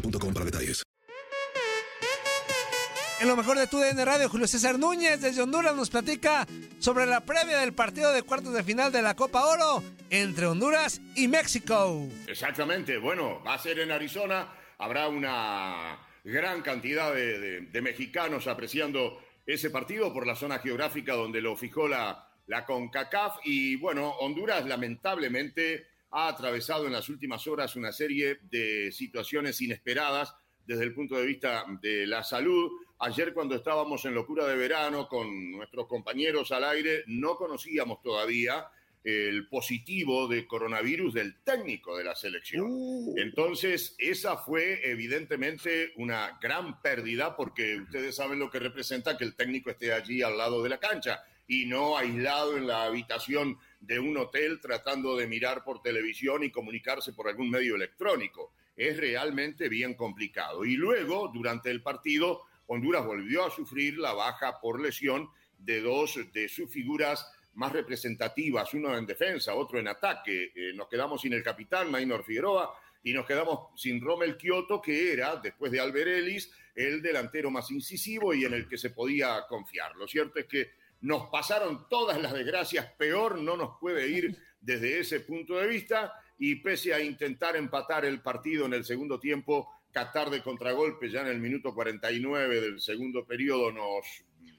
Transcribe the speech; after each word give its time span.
boostmobile.com 0.00 0.32
para 0.34 0.44
detalles. 0.44 0.82
En 3.18 3.28
lo 3.28 3.36
mejor 3.36 3.56
de 3.58 3.66
tu 3.66 3.78
DN 3.78 4.04
Radio, 4.04 4.28
Julio 4.28 4.46
César 4.46 4.78
Núñez 4.78 5.20
desde 5.22 5.40
Honduras 5.40 5.74
nos 5.74 5.88
platica 5.88 6.46
sobre 6.80 7.06
la 7.06 7.24
previa 7.24 7.58
del 7.58 7.72
partido 7.72 8.12
de 8.12 8.22
cuartos 8.22 8.52
de 8.52 8.62
final 8.62 8.92
de 8.92 9.00
la 9.00 9.16
Copa 9.16 9.46
Oro 9.46 9.82
entre 10.10 10.46
Honduras 10.46 11.00
y 11.14 11.26
México. 11.26 12.06
Exactamente, 12.26 12.98
bueno, 12.98 13.42
va 13.42 13.54
a 13.54 13.58
ser 13.58 13.78
en 13.78 13.90
Arizona, 13.90 14.52
habrá 14.78 15.08
una 15.08 15.98
gran 16.24 16.60
cantidad 16.60 17.14
de, 17.14 17.38
de- 17.38 17.60
de 17.62 17.82
mexicanos 17.82 18.46
apreciando 18.48 19.18
ese 19.46 19.70
partido 19.70 20.12
por 20.12 20.26
la 20.26 20.36
zona 20.36 20.58
geográfica 20.58 21.14
donde 21.14 21.40
lo 21.40 21.56
fijó 21.56 21.88
la, 21.88 22.28
la 22.48 22.66
CONCACAF 22.66 23.36
y 23.44 23.76
bueno, 23.76 24.10
Honduras 24.20 24.66
lamentablemente 24.66 25.86
ha 26.10 26.28
atravesado 26.28 26.86
en 26.86 26.92
las 26.92 27.08
últimas 27.08 27.46
horas 27.46 27.76
una 27.76 27.92
serie 27.92 28.38
de 28.42 28.90
situaciones 28.92 29.60
inesperadas 29.60 30.34
desde 30.64 30.84
el 30.84 30.94
punto 30.94 31.16
de 31.16 31.26
vista 31.26 31.64
de 31.80 32.06
la 32.06 32.24
salud. 32.24 32.70
Ayer 32.98 33.32
cuando 33.32 33.54
estábamos 33.54 34.04
en 34.04 34.14
locura 34.14 34.46
de 34.46 34.56
verano 34.56 35.08
con 35.08 35.52
nuestros 35.52 35.86
compañeros 35.86 36.50
al 36.52 36.64
aire, 36.64 37.04
no 37.06 37.36
conocíamos 37.36 38.02
todavía 38.02 38.66
el 39.06 39.48
positivo 39.48 40.26
de 40.26 40.48
coronavirus 40.48 41.14
del 41.14 41.40
técnico 41.44 41.96
de 41.96 42.02
la 42.02 42.16
selección. 42.16 42.66
Entonces, 43.16 43.94
esa 43.98 44.36
fue 44.36 44.80
evidentemente 44.90 45.92
una 45.96 46.36
gran 46.42 46.82
pérdida 46.82 47.36
porque 47.36 47.76
ustedes 47.76 48.16
saben 48.16 48.40
lo 48.40 48.50
que 48.50 48.58
representa 48.58 49.16
que 49.16 49.22
el 49.22 49.36
técnico 49.36 49.70
esté 49.70 49.92
allí 49.92 50.22
al 50.22 50.36
lado 50.36 50.60
de 50.60 50.70
la 50.70 50.80
cancha 50.80 51.22
y 51.46 51.66
no 51.66 51.96
aislado 51.96 52.56
en 52.56 52.66
la 52.66 52.84
habitación 52.84 53.56
de 53.80 53.98
un 53.98 54.16
hotel 54.16 54.60
tratando 54.60 55.16
de 55.16 55.26
mirar 55.26 55.62
por 55.64 55.82
televisión 55.82 56.42
y 56.42 56.50
comunicarse 56.50 57.12
por 57.12 57.28
algún 57.28 57.50
medio 57.50 57.76
electrónico. 57.76 58.52
Es 58.76 58.96
realmente 58.96 59.68
bien 59.68 59.94
complicado. 59.94 60.64
Y 60.64 60.76
luego, 60.76 61.30
durante 61.32 61.70
el 61.70 61.82
partido, 61.82 62.42
Honduras 62.66 63.04
volvió 63.04 63.44
a 63.44 63.50
sufrir 63.50 63.98
la 63.98 64.12
baja 64.12 64.60
por 64.60 64.80
lesión 64.80 65.30
de 65.58 65.80
dos 65.80 66.18
de 66.32 66.48
sus 66.48 66.70
figuras 66.70 67.30
más 67.54 67.72
representativas, 67.72 68.74
uno 68.74 68.96
en 68.96 69.06
defensa, 69.06 69.54
otro 69.54 69.78
en 69.78 69.88
ataque. 69.88 70.52
Eh, 70.54 70.72
nos 70.74 70.88
quedamos 70.88 71.22
sin 71.22 71.32
el 71.32 71.42
capitán 71.42 71.90
Maynor 71.90 72.24
Figueroa 72.24 72.74
y 73.02 73.12
nos 73.12 73.24
quedamos 73.24 73.80
sin 73.80 74.00
Rommel 74.00 74.36
Kioto, 74.36 74.82
que 74.82 75.12
era, 75.12 75.36
después 75.36 75.72
de 75.72 75.80
Alberelis, 75.80 76.50
el 76.74 77.00
delantero 77.00 77.50
más 77.50 77.70
incisivo 77.70 78.34
y 78.34 78.44
en 78.44 78.52
el 78.52 78.68
que 78.68 78.76
se 78.76 78.90
podía 78.90 79.46
confiar. 79.48 79.96
Lo 79.96 80.06
cierto 80.06 80.38
es 80.38 80.46
que 80.46 80.72
nos 81.00 81.28
pasaron 81.28 81.86
todas 81.88 82.20
las 82.20 82.32
desgracias, 82.32 82.86
peor 82.98 83.38
no 83.38 83.56
nos 83.56 83.78
puede 83.78 84.08
ir 84.08 84.36
desde 84.60 85.00
ese 85.00 85.20
punto 85.20 85.56
de 85.56 85.66
vista 85.66 86.12
y 86.38 86.56
pese 86.56 86.92
a 86.92 87.00
intentar 87.00 87.56
empatar 87.56 88.04
el 88.04 88.20
partido 88.20 88.66
en 88.66 88.74
el 88.74 88.84
segundo 88.84 89.18
tiempo, 89.18 89.70
Qatar 89.92 90.28
de 90.28 90.42
contragolpe 90.42 91.08
ya 91.10 91.22
en 91.22 91.28
el 91.28 91.38
minuto 91.38 91.74
49 91.74 92.60
del 92.60 92.80
segundo 92.80 93.24
periodo 93.24 93.72
nos 93.72 94.04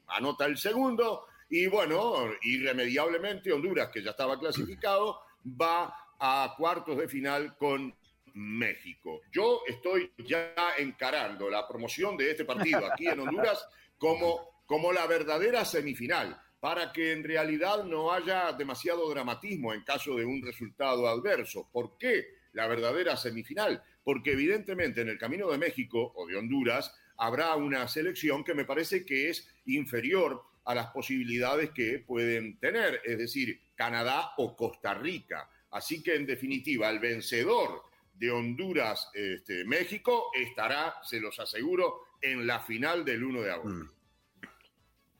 anota 0.07 0.45
el 0.45 0.57
segundo 0.57 1.27
y 1.49 1.67
bueno, 1.67 2.31
irremediablemente 2.41 3.53
Honduras, 3.53 3.89
que 3.89 4.01
ya 4.01 4.11
estaba 4.11 4.39
clasificado, 4.39 5.19
va 5.61 5.93
a 6.19 6.53
cuartos 6.57 6.97
de 6.97 7.07
final 7.07 7.55
con 7.57 7.95
México. 8.33 9.21
Yo 9.31 9.61
estoy 9.67 10.11
ya 10.17 10.53
encarando 10.77 11.49
la 11.49 11.67
promoción 11.67 12.17
de 12.17 12.31
este 12.31 12.45
partido 12.45 12.85
aquí 12.91 13.07
en 13.07 13.19
Honduras 13.21 13.67
como, 13.97 14.56
como 14.67 14.93
la 14.93 15.07
verdadera 15.07 15.65
semifinal, 15.65 16.39
para 16.59 16.91
que 16.91 17.13
en 17.13 17.23
realidad 17.23 17.85
no 17.85 18.11
haya 18.11 18.51
demasiado 18.53 19.09
dramatismo 19.09 19.73
en 19.73 19.83
caso 19.83 20.15
de 20.15 20.25
un 20.25 20.43
resultado 20.43 21.07
adverso. 21.07 21.67
¿Por 21.71 21.97
qué 21.97 22.27
la 22.53 22.67
verdadera 22.67 23.15
semifinal? 23.15 23.81
Porque 24.03 24.33
evidentemente 24.33 25.01
en 25.01 25.09
el 25.09 25.17
camino 25.17 25.49
de 25.49 25.57
México 25.57 26.13
o 26.15 26.27
de 26.27 26.35
Honduras 26.35 26.93
habrá 27.17 27.55
una 27.55 27.87
selección 27.87 28.43
que 28.43 28.53
me 28.53 28.65
parece 28.65 29.05
que 29.05 29.29
es 29.29 29.47
inferior 29.65 30.43
a 30.65 30.75
las 30.75 30.87
posibilidades 30.87 31.71
que 31.71 31.99
pueden 31.99 32.59
tener, 32.59 33.01
es 33.05 33.17
decir, 33.17 33.61
Canadá 33.75 34.33
o 34.37 34.55
Costa 34.55 34.93
Rica. 34.93 35.49
Así 35.71 36.03
que 36.03 36.15
en 36.15 36.25
definitiva, 36.25 36.89
el 36.89 36.99
vencedor 36.99 37.83
de 38.13 38.31
Honduras, 38.31 39.09
este, 39.13 39.63
México, 39.63 40.31
estará, 40.35 40.95
se 41.03 41.19
los 41.19 41.39
aseguro, 41.39 42.01
en 42.21 42.47
la 42.47 42.59
final 42.59 43.05
del 43.05 43.23
1 43.23 43.41
de 43.41 43.51
agosto. 43.51 43.96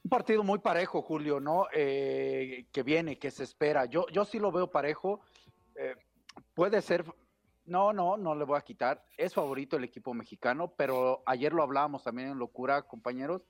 Un 0.08 0.10
partido 0.10 0.42
muy 0.42 0.60
parejo, 0.60 1.02
Julio, 1.02 1.42
¿no? 1.42 1.68
Eh, 1.74 2.68
que 2.72 2.82
viene, 2.82 3.20
que 3.20 3.30
se 3.30 3.44
espera. 3.44 3.84
Yo, 3.88 4.08
yo 4.08 4.24
sí 4.24 4.40
lo 4.40 4.54
veo 4.54 4.72
parejo. 4.72 5.20
Eh, 5.76 5.96
puede 6.54 6.82
ser. 6.82 7.04
No, 7.66 7.92
no, 7.92 8.16
no 8.16 8.34
le 8.34 8.46
voy 8.46 8.58
a 8.58 8.62
quitar. 8.62 9.04
Es 9.18 9.34
favorito 9.34 9.76
el 9.76 9.84
equipo 9.84 10.14
mexicano, 10.14 10.74
pero 10.78 11.24
ayer 11.26 11.52
lo 11.52 11.62
hablábamos 11.62 12.06
también 12.06 12.30
en 12.30 12.40
locura, 12.40 12.84
compañeros, 12.84 13.42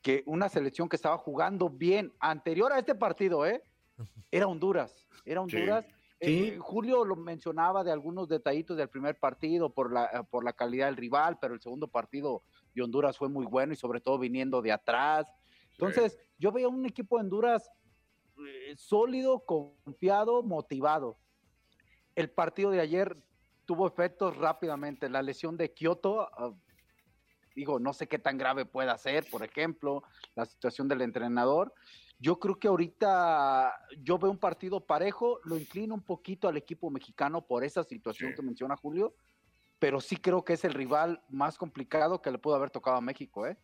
que 0.00 0.22
una 0.24 0.48
selección 0.48 0.88
que 0.88 0.96
estaba 0.96 1.18
jugando 1.18 1.68
bien 1.68 2.14
anterior 2.18 2.72
a 2.72 2.78
este 2.78 2.94
partido, 2.94 3.44
¿eh? 3.44 3.62
Era 4.30 4.46
Honduras. 4.46 5.06
Era 5.26 5.42
Honduras. 5.42 5.84
Sí. 6.18 6.54
Eh, 6.54 6.56
Julio 6.58 7.04
lo 7.04 7.16
mencionaba 7.16 7.84
de 7.84 7.92
algunos 7.92 8.26
detallitos 8.26 8.78
del 8.78 8.88
primer 8.88 9.18
partido 9.18 9.68
por 9.68 9.92
la, 9.92 10.22
por 10.30 10.44
la 10.44 10.54
calidad 10.54 10.86
del 10.86 10.96
rival, 10.96 11.36
pero 11.38 11.52
el 11.52 11.60
segundo 11.60 11.88
partido 11.88 12.42
de 12.74 12.80
Honduras 12.80 13.18
fue 13.18 13.28
muy 13.28 13.44
bueno 13.44 13.74
y 13.74 13.76
sobre 13.76 14.00
todo 14.00 14.18
viniendo 14.18 14.62
de 14.62 14.72
atrás. 14.72 15.26
Entonces, 15.80 16.18
yo 16.38 16.52
veía 16.52 16.68
un 16.68 16.84
equipo 16.84 17.16
de 17.16 17.22
Honduras 17.22 17.70
eh, 18.38 18.74
sólido, 18.76 19.44
confiado, 19.44 20.42
motivado. 20.42 21.18
El 22.14 22.30
partido 22.30 22.70
de 22.70 22.80
ayer 22.80 23.16
tuvo 23.64 23.86
efectos 23.86 24.36
rápidamente. 24.36 25.08
La 25.08 25.22
lesión 25.22 25.56
de 25.56 25.72
Kioto, 25.72 26.22
ah, 26.22 26.54
digo, 27.54 27.78
no 27.78 27.92
sé 27.92 28.08
qué 28.08 28.18
tan 28.18 28.36
grave 28.36 28.66
pueda 28.66 28.96
ser, 28.98 29.24
por 29.30 29.42
ejemplo, 29.42 30.02
la 30.34 30.44
situación 30.44 30.86
del 30.86 31.00
entrenador. 31.02 31.72
Yo 32.18 32.38
creo 32.38 32.58
que 32.58 32.68
ahorita 32.68 33.72
yo 34.02 34.18
veo 34.18 34.30
un 34.30 34.38
partido 34.38 34.84
parejo, 34.84 35.40
lo 35.44 35.56
inclino 35.56 35.94
un 35.94 36.02
poquito 36.02 36.48
al 36.48 36.58
equipo 36.58 36.90
mexicano 36.90 37.46
por 37.46 37.64
esa 37.64 37.82
situación 37.84 38.34
que 38.34 38.42
menciona 38.42 38.76
Julio, 38.76 39.14
pero 39.78 40.00
sí 40.02 40.16
creo 40.16 40.44
que 40.44 40.52
es 40.52 40.64
el 40.64 40.74
rival 40.74 41.22
más 41.30 41.56
complicado 41.56 42.20
que 42.20 42.30
le 42.30 42.38
pudo 42.38 42.56
haber 42.56 42.70
tocado 42.70 42.98
a 42.98 43.00
México, 43.00 43.46
¿eh? 43.46 43.56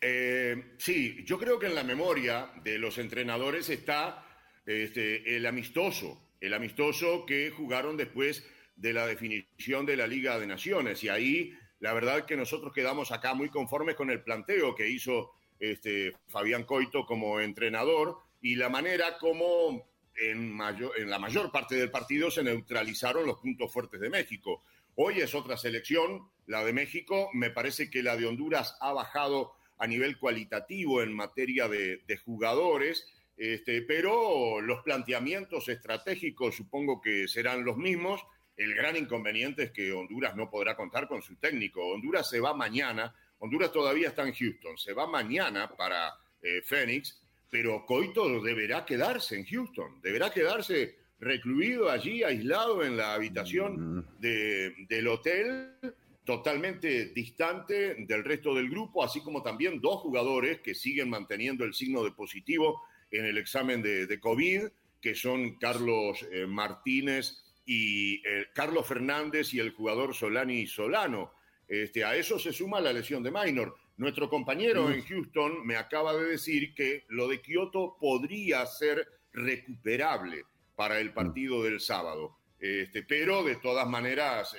Eh, 0.00 0.74
sí, 0.78 1.24
yo 1.24 1.38
creo 1.38 1.58
que 1.58 1.66
en 1.66 1.74
la 1.74 1.84
memoria 1.84 2.50
de 2.62 2.78
los 2.78 2.98
entrenadores 2.98 3.68
está 3.70 4.26
este, 4.66 5.36
el 5.36 5.46
amistoso, 5.46 6.30
el 6.40 6.54
amistoso 6.54 7.24
que 7.26 7.50
jugaron 7.50 7.96
después 7.96 8.44
de 8.76 8.92
la 8.92 9.06
definición 9.06 9.86
de 9.86 9.96
la 9.96 10.06
Liga 10.06 10.38
de 10.38 10.46
Naciones. 10.46 11.02
Y 11.04 11.08
ahí, 11.08 11.52
la 11.80 11.92
verdad 11.92 12.26
que 12.26 12.36
nosotros 12.36 12.72
quedamos 12.72 13.12
acá 13.12 13.34
muy 13.34 13.48
conformes 13.48 13.94
con 13.94 14.10
el 14.10 14.22
planteo 14.22 14.74
que 14.74 14.88
hizo 14.88 15.32
este, 15.58 16.14
Fabián 16.28 16.64
Coito 16.64 17.06
como 17.06 17.40
entrenador 17.40 18.18
y 18.40 18.56
la 18.56 18.68
manera 18.68 19.16
como 19.18 19.88
en, 20.16 20.52
mayor, 20.52 20.92
en 20.98 21.10
la 21.10 21.18
mayor 21.18 21.50
parte 21.50 21.76
del 21.76 21.90
partido 21.90 22.30
se 22.30 22.42
neutralizaron 22.42 23.26
los 23.26 23.38
puntos 23.38 23.72
fuertes 23.72 24.00
de 24.00 24.10
México. 24.10 24.62
Hoy 24.96 25.20
es 25.20 25.34
otra 25.34 25.56
selección, 25.56 26.28
la 26.46 26.64
de 26.64 26.72
México. 26.72 27.30
Me 27.32 27.50
parece 27.50 27.90
que 27.90 28.02
la 28.02 28.16
de 28.16 28.26
Honduras 28.26 28.76
ha 28.80 28.92
bajado 28.92 29.54
a 29.78 29.86
nivel 29.86 30.18
cualitativo 30.18 31.02
en 31.02 31.12
materia 31.12 31.68
de, 31.68 32.20
jugadores, 32.24 33.06
este, 33.36 33.82
pero 33.82 34.60
los 34.60 34.82
planteamientos 34.82 35.68
estratégicos 35.68 36.54
supongo 36.54 37.00
que 37.00 37.26
serán 37.28 37.64
los 37.64 37.76
mismos. 37.76 38.24
El 38.56 38.74
gran 38.74 38.96
inconveniente 38.96 39.64
es 39.64 39.70
que 39.72 39.92
Honduras 39.92 40.36
no 40.36 40.48
podrá 40.48 40.76
contar 40.76 41.08
con 41.08 41.22
su 41.22 41.36
técnico. 41.36 41.84
Honduras 41.86 42.28
se 42.30 42.40
va 42.40 42.54
mañana, 42.54 43.14
Honduras 43.38 43.72
todavía 43.72 44.08
está 44.08 44.26
en 44.26 44.34
Houston, 44.34 44.78
se 44.78 44.92
va 44.92 45.06
mañana 45.06 45.68
para 45.76 46.14
eh, 46.40 46.62
Phoenix, 46.62 47.20
pero 47.50 47.84
Coito 47.84 48.40
deberá 48.40 48.84
quedarse 48.84 49.36
en 49.36 49.44
Houston, 49.44 50.00
deberá 50.00 50.30
quedarse 50.30 50.96
recluido 51.18 51.90
allí, 51.90 52.22
aislado 52.22 52.84
en 52.84 52.96
la 52.96 53.14
habitación 53.14 53.98
mm. 53.98 54.20
del 54.20 55.08
hotel 55.08 55.76
totalmente 56.24 57.06
distante 57.06 57.94
del 58.06 58.24
resto 58.24 58.54
del 58.54 58.70
grupo, 58.70 59.04
así 59.04 59.20
como 59.20 59.42
también 59.42 59.80
dos 59.80 60.00
jugadores 60.00 60.60
que 60.60 60.74
siguen 60.74 61.10
manteniendo 61.10 61.64
el 61.64 61.74
signo 61.74 62.02
de 62.02 62.12
positivo 62.12 62.82
en 63.10 63.26
el 63.26 63.38
examen 63.38 63.82
de, 63.82 64.18
COVID, 64.20 64.62
que 65.00 65.14
son 65.14 65.56
Carlos 65.58 66.26
eh, 66.32 66.46
Martínez 66.46 67.44
y 67.66 68.26
eh, 68.26 68.46
Carlos 68.54 68.86
Fernández 68.86 69.52
y 69.52 69.60
el 69.60 69.72
jugador 69.72 70.14
Solani 70.14 70.66
Solano. 70.66 71.32
Este, 71.68 72.04
a 72.04 72.16
eso 72.16 72.38
se 72.38 72.52
suma 72.52 72.80
la 72.80 72.92
lesión 72.92 73.22
de 73.22 73.30
Minor. 73.30 73.76
Nuestro 73.96 74.28
compañero 74.28 74.90
en 74.90 75.02
Houston 75.02 75.64
me 75.64 75.76
acaba 75.76 76.14
de 76.14 76.24
decir 76.24 76.74
que 76.74 77.04
lo 77.08 77.28
de 77.28 77.40
Kioto 77.40 77.96
podría 78.00 78.66
ser 78.66 79.06
recuperable 79.32 80.44
para 80.74 80.98
el 80.98 81.12
partido 81.12 81.62
del 81.62 81.80
sábado. 81.80 82.36
Este, 82.58 83.02
pero 83.02 83.44
de 83.44 83.56
todas 83.56 83.86
maneras, 83.86 84.56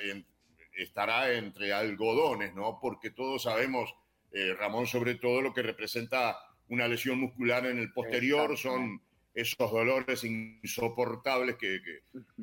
estará 0.78 1.32
entre 1.34 1.74
algodones, 1.74 2.54
¿no? 2.54 2.80
Porque 2.82 3.10
todos 3.10 3.44
sabemos, 3.44 3.94
eh, 4.32 4.54
Ramón, 4.54 4.88
sobre 4.88 5.16
todo 5.16 5.42
lo 5.42 5.54
que 5.54 5.62
representa 5.62 6.38
una 6.70 6.88
lesión 6.88 7.20
muscular 7.20 7.66
en 7.66 7.80
el 7.80 7.92
posterior, 7.92 8.58
son 8.58 9.02
esos 9.34 9.72
dolores 9.72 10.24
insoportables 10.24 11.58
que, 11.58 11.82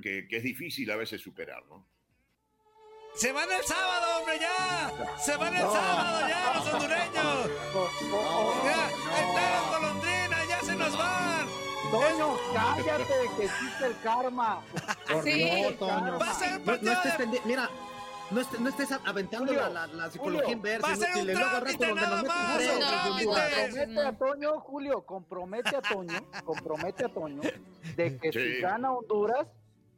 que, 0.02 0.26
que, 0.28 0.36
es 0.36 0.42
difícil 0.42 0.90
a 0.90 0.96
veces 0.96 1.20
superar, 1.20 1.64
¿no? 1.66 1.86
¡Se 3.14 3.32
van 3.32 3.50
el 3.50 3.62
sábado, 3.62 4.20
hombre, 4.20 4.38
ya! 4.38 5.18
¡Se 5.18 5.36
van 5.36 5.54
el 5.54 5.62
sábado, 5.62 6.28
ya, 6.28 6.54
los 6.54 6.72
hondureños! 6.72 7.50
¡Ya! 8.64 8.88
¡Están 8.88 9.70
golondrinas, 9.70 10.48
ya 10.48 10.60
se 10.60 10.74
nos 10.74 10.96
van! 10.96 11.48
Toño, 11.90 12.36
cállate, 12.54 13.12
que 13.36 13.44
existe 13.44 13.86
el 13.86 14.00
karma. 14.02 14.62
sí. 15.22 15.76
Toño. 15.78 16.18
Va 16.18 16.30
a 16.30 16.34
ser 16.34 16.60
no, 16.60 16.76
no 16.80 16.92
estés 16.92 17.44
Mira, 17.44 17.68
no, 18.32 18.40
estés, 18.40 18.60
no 18.60 18.68
estés 18.68 18.92
aventando 18.92 19.52
la, 19.52 19.68
la, 19.68 19.86
la, 19.86 20.10
psicología 20.10 20.42
Julio, 20.42 20.56
inversa. 20.56 20.86
Va 20.86 20.92
a 20.92 20.96
ser 20.96 21.16
un 21.16 21.32
trámite 21.34 21.94
nada 21.94 22.22
más. 22.22 22.62
compromete 23.08 24.00
a 24.00 24.12
Toño, 24.16 24.60
Julio, 24.60 25.02
compromete 25.02 25.76
a 25.76 25.82
Toño, 25.82 26.30
compromete 26.44 27.04
a 27.04 27.08
Toño 27.08 27.42
de 27.96 28.18
que 28.18 28.32
si 28.32 28.60
gana 28.60 28.92
Honduras, 28.92 29.46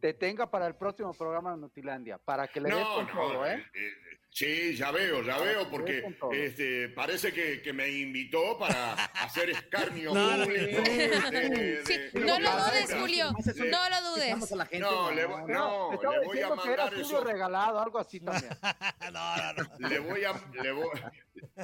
te 0.01 0.13
tenga 0.13 0.51
para 0.51 0.67
el 0.67 0.75
próximo 0.75 1.15
programa 1.15 1.53
de 1.53 1.59
Nutilandia, 1.59 2.19
para 2.19 2.47
que 2.47 2.61
le 2.61 2.69
des 2.75 2.85
con 2.85 3.07
todo, 3.07 3.47
¿eh? 3.47 3.65
Sí, 4.35 4.75
ya 4.75 4.91
veo, 4.91 5.23
ya 5.23 5.39
veo, 5.39 5.71
porque 5.71 6.03
este, 6.33 6.89
parece 6.89 7.33
que, 7.33 7.63
que, 7.63 7.73
me 7.73 7.89
invitó 7.89 8.59
para 8.59 8.95
hacer 8.95 9.51
escarnio 9.51 10.13
no, 10.15 10.37
No, 10.37 10.37
lo 12.41 12.51
dudes, 12.65 12.97
Julio, 12.99 13.31
no 13.31 13.89
lo 13.91 14.11
dudes. 14.11 14.51
No, 14.73 15.13
le, 15.13 15.29
no, 15.29 15.47
no, 15.47 15.93
le 15.93 16.27
voy 16.27 16.41
a 16.41 16.53
mandar 16.53 16.95
eso. 16.95 17.23
regalado, 17.23 17.79
algo 17.79 18.01
así 18.01 18.19
también. 18.25 18.51
no, 19.13 19.37
no, 19.37 19.53
no. 19.79 19.89
Le 19.89 20.01
voy 20.01 20.25
a, 20.25 20.33
le 20.61 20.73
voy, 20.73 20.89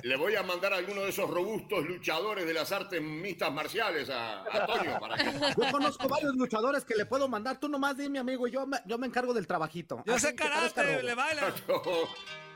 le 0.05 0.17
voy 0.17 0.37
a 0.37 0.45
mandar 0.45 0.73
a 0.73 0.77
alguno 0.77 1.03
de 1.03 1.09
esos 1.09 1.29
robustos 1.29 1.85
luchadores 1.85 2.47
de 2.47 2.55
las 2.55 2.71
artes 2.71 3.03
mixtas 3.03 3.53
marciales 3.53 4.09
a, 4.11 4.43
a 4.43 4.67
Toño. 4.67 5.01
Para 5.01 5.17
que... 5.17 5.25
Yo 5.61 5.73
conozco 5.73 6.09
varios 6.09 6.37
luchadores 6.37 6.85
que 6.85 6.95
le 6.95 7.05
puedo 7.05 7.27
mandar. 7.27 7.59
Tú 7.59 7.69
nomás 7.69 7.97
dime, 7.97 8.21
amigo, 8.21 8.47
y 8.47 8.53
yo 8.53 8.65
me, 8.65 8.79
yo 8.87 8.97
me 8.97 9.09
encargo 9.09 9.35
del 9.35 9.49
trabajito. 9.49 10.05
Yo 10.07 10.21
sé 10.21 10.37
karate, 10.37 11.03
le 11.03 11.15
baila. 11.17 11.53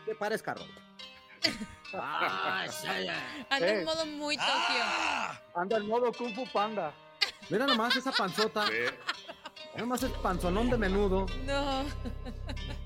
Te 0.04 0.14
parezca. 0.14 0.54
Ah, 1.94 2.66
Anda 3.50 3.68
en 3.68 3.84
modo 3.84 4.06
muy 4.06 4.36
Tokio. 4.36 4.82
Ah. 4.82 5.40
Anda 5.54 5.76
en 5.76 5.86
modo 5.86 6.12
Kung 6.12 6.34
Fu 6.34 6.46
Panda. 6.52 6.92
Mira 7.50 7.66
nomás 7.66 7.94
esa 7.96 8.10
panzota. 8.12 8.64
Mira 8.66 8.92
nomás 9.78 10.02
el 10.02 10.10
panzonón 10.12 10.70
de 10.70 10.78
menudo. 10.78 11.26
No. 11.44 11.84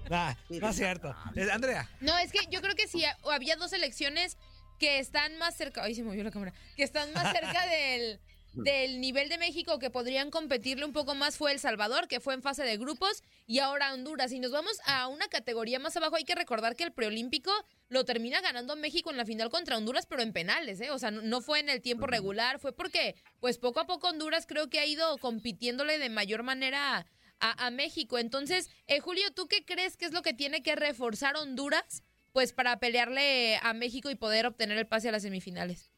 no 0.09 0.69
es 0.69 0.76
cierto. 0.76 1.15
Andrea. 1.53 1.88
No, 2.00 2.17
es 2.19 2.32
que 2.32 2.41
yo 2.50 2.61
creo 2.61 2.75
que 2.75 2.87
si 2.88 3.05
había 3.31 3.56
dos 3.56 3.73
elecciones 3.73 4.37
que 4.79 4.99
están 4.99 5.38
más 5.38 5.56
cerca. 5.56 5.82
Ay, 5.82 5.94
se 5.94 6.03
movió 6.03 6.23
la 6.23 6.31
cámara. 6.31 6.53
Que 6.76 6.82
están 6.82 7.12
más 7.12 7.32
cerca 7.32 7.67
del 7.70 8.20
del 8.64 9.00
nivel 9.00 9.28
de 9.28 9.38
México 9.38 9.78
que 9.78 9.90
podrían 9.90 10.31
competirle 10.31 10.84
un 10.84 10.93
poco 10.93 11.14
más 11.14 11.37
fue 11.37 11.52
El 11.52 11.58
Salvador, 11.58 12.08
que 12.08 12.20
fue 12.20 12.34
en 12.34 12.43
fase 12.43 12.62
de 12.62 12.76
grupos, 12.76 13.22
y 13.46 13.58
ahora 13.60 13.93
Honduras. 13.93 14.32
Y 14.32 14.40
nos 14.40 14.52
vamos 14.52 14.78
a 14.87 15.06
una 15.08 15.28
categoría 15.28 15.78
más 15.78 15.96
abajo, 15.96 16.16
hay 16.16 16.25
que 16.25 16.34
recordar 16.34 16.76
que 16.76 16.84
el 16.84 16.93
preolímpico 16.93 17.50
lo 17.88 18.05
termina 18.05 18.40
ganando 18.40 18.76
México 18.76 19.10
en 19.10 19.16
la 19.16 19.25
final 19.25 19.50
contra 19.50 19.77
Honduras, 19.77 20.06
pero 20.06 20.22
en 20.22 20.32
penales, 20.32 20.81
¿eh? 20.81 20.91
O 20.91 20.98
sea, 20.98 21.10
no 21.10 21.41
fue 21.41 21.60
en 21.60 21.69
el 21.69 21.81
tiempo 21.81 22.06
regular, 22.06 22.58
fue 22.58 22.72
porque, 22.72 23.15
pues 23.41 23.58
poco 23.58 23.81
a 23.81 23.86
poco 23.86 24.08
Honduras 24.08 24.46
creo 24.46 24.69
que 24.69 24.81
ha 24.81 24.86
ido 24.86 25.19
compitiéndole 25.19 25.98
de 25.98 26.08
mayor 26.08 26.43
manera 26.43 27.06
a, 27.41 27.67
a 27.67 27.70
México. 27.70 28.19
Entonces, 28.19 28.70
eh, 28.86 29.00
Julio, 29.00 29.31
¿tú 29.34 29.46
qué 29.46 29.65
crees 29.65 29.96
que 29.96 30.05
es 30.06 30.12
lo 30.12 30.22
que 30.22 30.34
tiene 30.34 30.62
que 30.62 30.77
reforzar 30.77 31.36
Honduras? 31.36 32.03
Pues 32.32 32.53
para 32.53 32.79
pelearle 32.79 33.58
a 33.62 33.72
México 33.72 34.10
y 34.10 34.15
poder 34.15 34.46
obtener 34.46 34.79
el 34.79 34.86
pase 34.86 35.08
a 35.08 35.12
las 35.12 35.22
semifinales. 35.22 35.91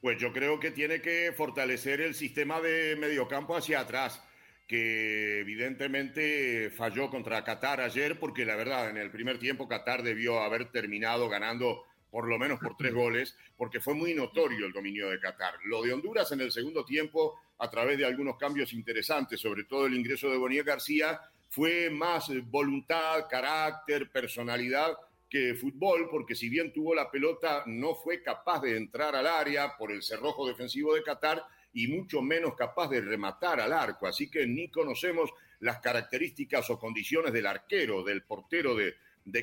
Pues 0.00 0.18
yo 0.18 0.32
creo 0.32 0.58
que 0.58 0.70
tiene 0.70 1.02
que 1.02 1.32
fortalecer 1.36 2.00
el 2.00 2.14
sistema 2.14 2.58
de 2.60 2.96
mediocampo 2.96 3.54
hacia 3.54 3.80
atrás, 3.80 4.22
que 4.66 5.40
evidentemente 5.40 6.70
falló 6.70 7.10
contra 7.10 7.44
Qatar 7.44 7.82
ayer, 7.82 8.18
porque 8.18 8.46
la 8.46 8.56
verdad, 8.56 8.88
en 8.88 8.96
el 8.96 9.10
primer 9.10 9.38
tiempo 9.38 9.68
Qatar 9.68 10.02
debió 10.02 10.40
haber 10.40 10.70
terminado 10.70 11.28
ganando 11.28 11.84
por 12.10 12.26
lo 12.26 12.38
menos 12.38 12.58
por 12.58 12.78
tres 12.78 12.94
goles, 12.94 13.36
porque 13.58 13.78
fue 13.78 13.94
muy 13.94 14.14
notorio 14.14 14.66
el 14.66 14.72
dominio 14.72 15.10
de 15.10 15.20
Qatar. 15.20 15.54
Lo 15.64 15.82
de 15.82 15.92
Honduras 15.92 16.32
en 16.32 16.40
el 16.40 16.50
segundo 16.50 16.84
tiempo, 16.84 17.38
a 17.58 17.68
través 17.68 17.98
de 17.98 18.06
algunos 18.06 18.38
cambios 18.38 18.72
interesantes, 18.72 19.38
sobre 19.38 19.64
todo 19.64 19.86
el 19.86 19.94
ingreso 19.94 20.30
de 20.30 20.38
Bonilla 20.38 20.62
García, 20.62 21.20
fue 21.50 21.90
más 21.90 22.30
voluntad, 22.44 23.26
carácter, 23.28 24.08
personalidad 24.10 24.96
que 25.30 25.54
fútbol, 25.54 26.08
porque 26.10 26.34
si 26.34 26.48
bien 26.48 26.72
tuvo 26.72 26.94
la 26.94 27.10
pelota, 27.10 27.62
no 27.66 27.94
fue 27.94 28.20
capaz 28.20 28.60
de 28.60 28.76
entrar 28.76 29.14
al 29.14 29.28
área 29.28 29.76
por 29.78 29.92
el 29.92 30.02
cerrojo 30.02 30.46
defensivo 30.46 30.94
de 30.94 31.04
Qatar 31.04 31.44
y 31.72 31.86
mucho 31.86 32.20
menos 32.20 32.56
capaz 32.56 32.88
de 32.88 33.00
rematar 33.00 33.60
al 33.60 33.72
arco. 33.72 34.08
Así 34.08 34.28
que 34.28 34.46
ni 34.46 34.68
conocemos 34.68 35.30
las 35.60 35.78
características 35.78 36.68
o 36.70 36.78
condiciones 36.78 37.32
del 37.32 37.46
arquero, 37.46 38.02
del 38.02 38.24
portero 38.24 38.74
de, 38.74 38.94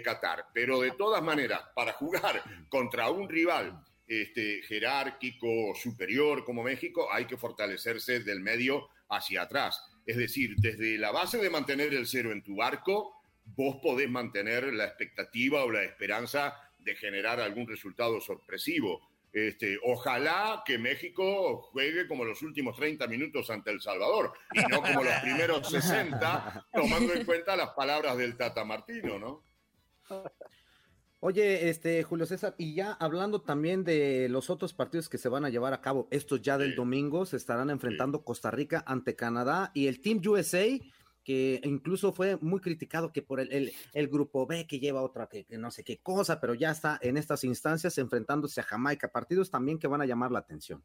Qatar. 0.04 0.48
Pero 0.54 0.82
de 0.82 0.92
todas 0.92 1.24
maneras, 1.24 1.62
para 1.74 1.94
jugar 1.94 2.44
contra 2.70 3.10
un 3.10 3.30
rival 3.30 3.82
este, 4.06 4.62
jerárquico, 4.64 5.74
superior 5.74 6.44
como 6.44 6.64
México, 6.64 7.08
hay 7.12 7.26
que 7.26 7.38
fortalecerse 7.38 8.20
del 8.20 8.42
medio 8.42 8.90
hacia 9.10 9.44
atrás. 9.44 9.82
Es 10.06 10.18
decir, 10.18 10.56
desde 10.58 10.98
la 10.98 11.12
base 11.12 11.38
de 11.38 11.50
mantener 11.50 11.94
el 11.94 12.08
cero 12.08 12.34
en 12.34 12.44
tu 12.44 12.62
arco, 12.62 13.17
vos 13.56 13.78
podés 13.82 14.10
mantener 14.10 14.74
la 14.74 14.86
expectativa 14.86 15.64
o 15.64 15.72
la 15.72 15.84
esperanza 15.84 16.56
de 16.80 16.96
generar 16.96 17.40
algún 17.40 17.68
resultado 17.68 18.20
sorpresivo. 18.22 19.02
Este, 19.34 19.78
ojalá 19.84 20.64
que 20.66 20.78
México 20.78 21.62
juegue 21.72 22.08
como 22.08 22.26
los 22.26 22.42
últimos 22.42 22.76
30 22.76 23.08
minutos 23.08 23.50
ante 23.50 23.72
El 23.72 23.82
Salvador 23.82 24.34
y 24.54 24.62
no 24.62 24.82
como 24.82 25.04
los 25.04 25.14
primeros 25.22 25.70
60, 25.70 26.68
tomando 26.74 27.14
en 27.14 27.26
cuenta 27.26 27.56
las 27.56 27.70
palabras 27.72 28.18
del 28.18 28.38
Tata 28.38 28.64
Martino, 28.64 29.20
¿no? 29.20 29.44
Oye, 31.20 31.70
este 31.70 32.04
Julio 32.04 32.26
César, 32.26 32.56
y 32.58 32.76
ya 32.76 32.94
hablando 32.94 33.42
también 33.42 33.84
de 33.84 34.30
los 34.30 34.50
otros 34.50 34.74
partidos 34.74 35.10
que 35.10 35.18
se 35.18 35.30
van 35.30 35.46
a 35.46 35.50
llevar 35.50 35.74
a 35.74 35.82
cabo, 35.82 36.08
estos 36.12 36.42
ya 36.42 36.58
del 36.58 36.76
domingo 36.76 37.26
se 37.26 37.38
estarán 37.38 37.70
enfrentando 37.70 38.24
Costa 38.24 38.52
Rica 38.52 38.84
ante 38.88 39.16
Canadá 39.16 39.72
y 39.74 39.88
el 39.88 40.00
Team 40.00 40.22
USA, 40.26 40.66
que 41.28 41.60
incluso 41.66 42.14
fue 42.14 42.38
muy 42.38 42.62
criticado 42.62 43.12
que 43.12 43.22
por 43.22 43.42
el, 43.42 43.74
el, 43.92 44.08
grupo 44.08 44.48
B 44.48 44.66
que 44.66 44.80
lleva 44.80 45.02
otra 45.02 45.28
que, 45.28 45.46
no 45.58 45.72
sé 45.72 45.84
qué 45.84 45.98
cosa, 45.98 46.40
pero 46.40 46.54
ya 46.54 46.72
está 46.72 46.98
en 47.02 47.18
estas 47.18 47.44
instancias 47.44 47.98
enfrentándose 47.98 48.62
a 48.62 48.64
Jamaica, 48.64 49.12
partidos 49.12 49.52
también 49.52 49.78
que 49.78 49.88
van 49.88 50.00
a 50.00 50.06
llamar 50.06 50.32
la 50.32 50.40
atención. 50.40 50.82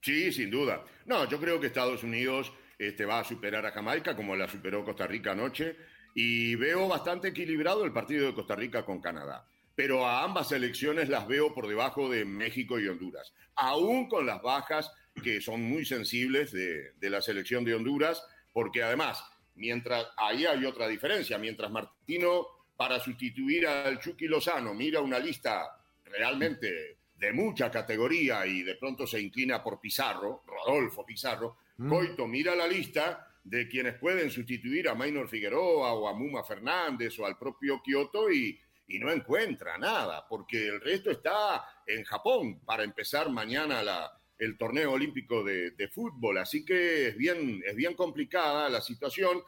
Sí, 0.00 0.32
sin 0.32 0.50
duda. 0.50 0.82
No, 1.04 1.28
yo 1.28 1.38
creo 1.38 1.60
que 1.60 1.66
Estados 1.66 2.02
Unidos 2.02 2.50
este, 2.78 3.04
va 3.04 3.20
a 3.20 3.24
superar 3.24 3.66
a 3.66 3.72
Jamaica 3.72 4.16
como 4.16 4.34
la 4.34 4.48
superó 4.48 4.86
Costa 4.86 5.06
Rica 5.06 5.32
anoche 5.32 5.76
y 6.14 6.54
veo 6.54 6.88
bastante 6.88 7.28
equilibrado 7.28 7.84
el 7.84 7.92
partido 7.92 8.24
de 8.24 8.34
Costa 8.34 8.56
Rica 8.56 8.86
con 8.86 9.02
Canadá. 9.02 9.46
Pero 9.74 10.06
a 10.06 10.24
ambas 10.24 10.48
selecciones 10.48 11.10
las 11.10 11.28
veo 11.28 11.52
por 11.52 11.68
debajo 11.68 12.08
de 12.08 12.24
México 12.24 12.80
y 12.80 12.88
Honduras, 12.88 13.34
aún 13.54 14.08
con 14.08 14.24
las 14.24 14.40
bajas 14.40 14.90
que 15.22 15.42
son 15.42 15.62
muy 15.62 15.84
sensibles 15.84 16.52
de, 16.52 16.94
la 17.00 17.20
selección 17.20 17.64
de 17.64 17.74
Honduras, 17.74 18.22
porque 18.54 18.82
además, 18.82 19.22
mientras 19.56 20.06
ahí 20.16 20.46
hay 20.46 20.64
otra 20.64 20.88
diferencia, 20.88 21.38
mientras 21.38 21.70
Martino 21.70 22.46
para 22.76 22.98
sustituir 22.98 23.66
al 23.66 23.98
Chucky 23.98 24.26
Lozano 24.26 24.74
mira 24.74 25.00
una 25.00 25.18
lista 25.18 25.78
realmente 26.04 26.98
de 27.14 27.32
mucha 27.32 27.70
categoría 27.70 28.44
y 28.46 28.62
de 28.62 28.74
pronto 28.74 29.06
se 29.06 29.20
inclina 29.20 29.62
por 29.62 29.80
Pizarro, 29.80 30.42
Rodolfo 30.46 31.06
Pizarro, 31.06 31.58
mm. 31.76 31.88
Coito 31.88 32.26
mira 32.26 32.54
la 32.54 32.66
lista 32.66 33.28
de 33.44 33.68
quienes 33.68 33.94
pueden 33.98 34.30
sustituir 34.30 34.88
a 34.88 34.94
Maynor 34.94 35.28
Figueroa 35.28 35.92
o 35.92 36.08
a 36.08 36.14
Muma 36.14 36.42
Fernández 36.44 37.18
o 37.18 37.26
al 37.26 37.38
propio 37.38 37.80
Kioto 37.82 38.30
y, 38.30 38.58
y 38.88 38.98
no 38.98 39.10
encuentra 39.10 39.78
nada, 39.78 40.26
porque 40.28 40.68
el 40.68 40.80
resto 40.80 41.10
está 41.10 41.64
en 41.86 42.04
Japón 42.04 42.60
para 42.64 42.84
empezar 42.84 43.30
mañana 43.30 43.82
la, 43.82 44.21
el 44.42 44.58
torneo 44.58 44.90
olímpico 44.90 45.44
de, 45.44 45.88
fútbol. 45.92 46.38
Así 46.38 46.64
que 46.64 47.08
es 47.08 47.16
bien, 47.16 47.62
es 47.64 47.76
bien 47.76 47.94
complicada 47.94 48.68
la 48.68 48.80
situación, 48.80 49.40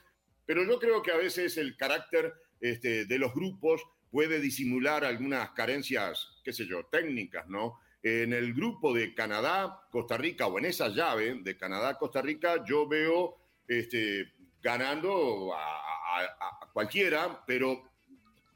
pero 0.46 0.64
yo 0.64 0.78
creo 0.78 1.02
que 1.02 1.10
a 1.10 1.16
veces 1.16 1.56
el 1.56 1.76
carácter 1.76 2.32
este, 2.60 3.04
de 3.04 3.18
los 3.18 3.34
grupos 3.34 3.82
puede 4.12 4.38
disimular 4.38 5.04
algunas 5.04 5.50
carencias, 5.50 6.40
qué 6.44 6.52
sé 6.52 6.66
yo, 6.66 6.86
técnicas, 6.86 7.48
¿no? 7.48 7.80
En 8.04 8.32
el 8.32 8.54
grupo 8.54 8.94
de 8.94 9.14
Canadá, 9.14 9.80
Costa 9.90 10.16
Rica, 10.16 10.46
o 10.46 10.60
en 10.60 10.66
esa 10.66 10.88
llave 10.90 11.40
de 11.42 11.56
Canadá, 11.56 11.98
Costa 11.98 12.22
Rica, 12.22 12.64
yo 12.64 12.86
veo 12.86 13.36
este, 13.66 14.32
ganando 14.62 15.52
a, 15.56 16.70
cualquiera, 16.72 17.42
pero 17.46 17.82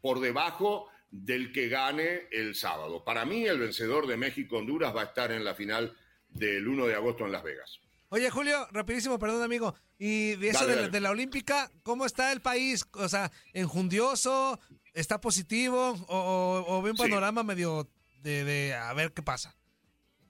por 0.00 0.20
debajo 0.20 0.88
del 1.10 1.52
que 1.52 1.68
gane 1.68 2.28
el 2.30 2.54
sábado. 2.54 3.02
Para 3.02 3.24
mí, 3.24 3.44
el 3.44 3.58
vencedor 3.58 4.06
de 4.06 4.16
México-Honduras 4.16 4.94
va 4.94 5.00
a 5.00 5.06
estar 5.06 5.32
en 5.32 5.44
la 5.44 5.54
final 5.56 5.96
del 6.38 6.66
1 6.66 6.86
de 6.86 6.94
agosto 6.94 7.24
en 7.24 7.32
Las 7.32 7.42
Vegas. 7.42 7.80
Oye, 8.10 8.30
Julio, 8.30 8.66
rapidísimo, 8.72 9.18
perdón, 9.18 9.42
amigo. 9.42 9.74
Y 9.98 10.36
de 10.36 10.48
eso 10.48 10.66
de, 10.66 11.00
la 11.00 11.10
Olímpica, 11.10 11.70
¿cómo 11.82 12.06
está 12.06 12.32
el 12.32 12.40
país? 12.40 12.86
O 12.94 13.08
sea, 13.08 13.30
¿enjundioso? 13.52 14.58
¿Está 14.94 15.20
positivo? 15.20 15.94
¿O, 16.08 16.80
ve 16.82 16.92
un 16.92 16.96
panorama 16.96 17.42
medio 17.42 17.88
de, 18.22 18.74
a 18.74 18.92
ver 18.94 19.12
qué 19.12 19.22
pasa? 19.22 19.54